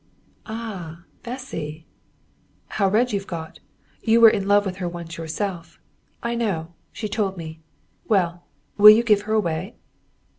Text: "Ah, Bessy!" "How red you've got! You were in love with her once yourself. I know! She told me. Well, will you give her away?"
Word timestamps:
"Ah, 0.47 1.03
Bessy!" 1.21 1.85
"How 2.69 2.89
red 2.89 3.11
you've 3.13 3.27
got! 3.27 3.59
You 4.01 4.19
were 4.19 4.31
in 4.31 4.47
love 4.47 4.65
with 4.65 4.77
her 4.77 4.89
once 4.89 5.15
yourself. 5.17 5.79
I 6.23 6.33
know! 6.33 6.73
She 6.91 7.07
told 7.07 7.37
me. 7.37 7.59
Well, 8.07 8.41
will 8.79 8.89
you 8.89 9.03
give 9.03 9.21
her 9.29 9.33
away?" 9.33 9.75